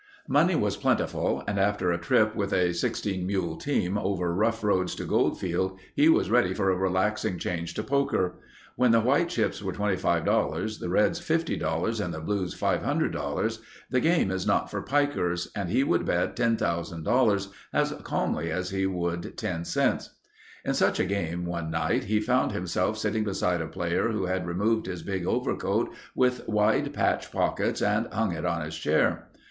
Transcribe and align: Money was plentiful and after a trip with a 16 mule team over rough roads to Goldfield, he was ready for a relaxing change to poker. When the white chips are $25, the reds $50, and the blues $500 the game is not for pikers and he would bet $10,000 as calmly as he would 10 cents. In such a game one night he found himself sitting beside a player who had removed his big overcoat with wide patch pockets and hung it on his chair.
Money 0.27 0.55
was 0.55 0.75
plentiful 0.77 1.43
and 1.47 1.59
after 1.59 1.91
a 1.91 1.97
trip 1.99 2.33
with 2.35 2.51
a 2.53 2.73
16 2.73 3.23
mule 3.23 3.55
team 3.55 3.99
over 3.99 4.33
rough 4.33 4.63
roads 4.63 4.95
to 4.95 5.03
Goldfield, 5.05 5.77
he 5.95 6.09
was 6.09 6.31
ready 6.31 6.55
for 6.55 6.71
a 6.71 6.75
relaxing 6.75 7.37
change 7.37 7.75
to 7.75 7.83
poker. 7.83 8.39
When 8.75 8.89
the 8.89 8.99
white 8.99 9.29
chips 9.29 9.61
are 9.61 9.65
$25, 9.71 10.79
the 10.79 10.89
reds 10.89 11.19
$50, 11.21 12.03
and 12.03 12.11
the 12.15 12.19
blues 12.19 12.59
$500 12.59 13.59
the 13.91 13.99
game 13.99 14.31
is 14.31 14.47
not 14.47 14.71
for 14.71 14.81
pikers 14.81 15.49
and 15.55 15.69
he 15.69 15.83
would 15.83 16.03
bet 16.03 16.35
$10,000 16.35 17.47
as 17.71 17.91
calmly 18.01 18.49
as 18.51 18.71
he 18.71 18.87
would 18.87 19.37
10 19.37 19.65
cents. 19.65 20.15
In 20.65 20.73
such 20.73 20.99
a 20.99 21.05
game 21.05 21.45
one 21.45 21.69
night 21.69 22.05
he 22.05 22.19
found 22.19 22.53
himself 22.53 22.97
sitting 22.97 23.23
beside 23.23 23.61
a 23.61 23.67
player 23.67 24.09
who 24.09 24.25
had 24.25 24.47
removed 24.47 24.87
his 24.87 25.03
big 25.03 25.27
overcoat 25.27 25.93
with 26.15 26.47
wide 26.47 26.91
patch 26.91 27.31
pockets 27.31 27.83
and 27.83 28.11
hung 28.11 28.31
it 28.31 28.45
on 28.45 28.65
his 28.65 28.75
chair. 28.75 29.27